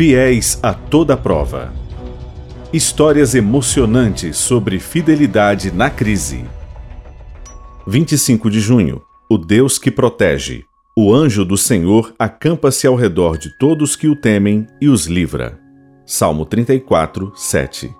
[0.00, 1.74] Fiéis a toda prova.
[2.72, 6.46] Histórias emocionantes sobre fidelidade na crise.
[7.86, 9.02] 25 de junho.
[9.28, 10.64] O Deus que protege.
[10.96, 15.60] O anjo do Senhor acampa-se ao redor de todos que o temem e os livra.
[16.06, 17.94] Salmo 34, 7.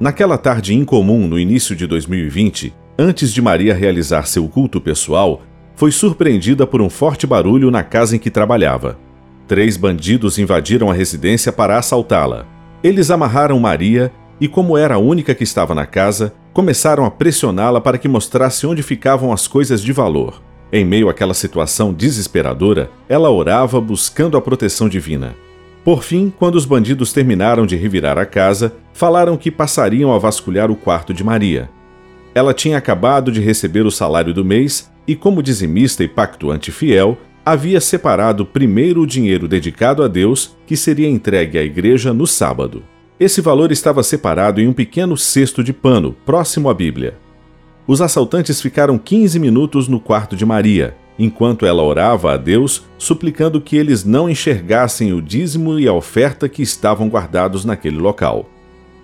[0.00, 5.42] Naquela tarde incomum no início de 2020, antes de Maria realizar seu culto pessoal,
[5.76, 8.98] foi surpreendida por um forte barulho na casa em que trabalhava.
[9.52, 12.46] Três bandidos invadiram a residência para assaltá-la.
[12.82, 14.10] Eles amarraram Maria
[14.40, 18.66] e, como era a única que estava na casa, começaram a pressioná-la para que mostrasse
[18.66, 20.40] onde ficavam as coisas de valor.
[20.72, 25.34] Em meio àquela situação desesperadora, ela orava buscando a proteção divina.
[25.84, 30.70] Por fim, quando os bandidos terminaram de revirar a casa, falaram que passariam a vasculhar
[30.70, 31.68] o quarto de Maria.
[32.34, 37.18] Ela tinha acabado de receber o salário do mês e, como dizimista e pactuante fiel,
[37.44, 42.82] havia separado primeiro o dinheiro dedicado a Deus, que seria entregue à igreja no sábado.
[43.18, 47.18] Esse valor estava separado em um pequeno cesto de pano, próximo à Bíblia.
[47.86, 53.60] Os assaltantes ficaram 15 minutos no quarto de Maria, enquanto ela orava a Deus, suplicando
[53.60, 58.48] que eles não enxergassem o dízimo e a oferta que estavam guardados naquele local.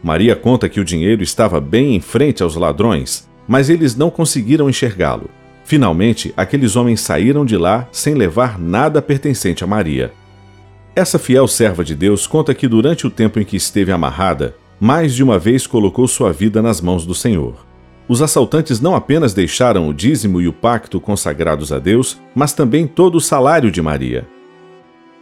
[0.03, 4.71] Maria conta que o dinheiro estava bem em frente aos ladrões, mas eles não conseguiram
[4.71, 5.29] enxergá-lo.
[5.69, 10.11] Finalmente, aqueles homens saíram de lá sem levar nada pertencente a Maria.
[10.97, 15.15] Essa fiel serva de Deus conta que durante o tempo em que esteve amarrada, mais
[15.15, 17.67] de uma vez colocou sua vida nas mãos do Senhor.
[18.09, 22.87] Os assaltantes não apenas deixaram o dízimo e o pacto consagrados a Deus, mas também
[22.87, 24.27] todo o salário de Maria.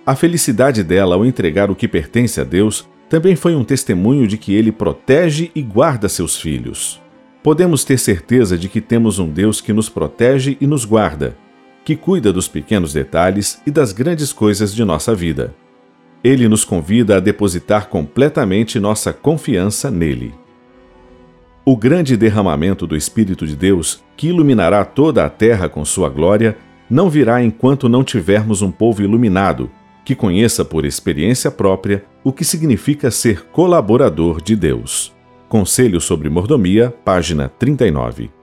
[0.07, 4.39] A felicidade dela ao entregar o que pertence a Deus também foi um testemunho de
[4.39, 7.05] que ele protege e guarda seus filhos
[7.47, 11.37] podemos ter certeza de que temos um Deus que nos protege e nos guarda,
[11.85, 15.55] que cuida dos pequenos detalhes e das grandes coisas de nossa vida.
[16.25, 20.35] Ele nos convida a depositar completamente nossa confiança nele.
[21.65, 26.59] O grande derramamento do Espírito de Deus, que iluminará toda a terra com sua glória,
[26.91, 29.71] não virá enquanto não tivermos um povo iluminado,
[30.05, 35.16] que conheça por experiência própria o que significa ser colaborador de Deus.
[35.49, 38.36] Conselho sobre Mordomia, página 39.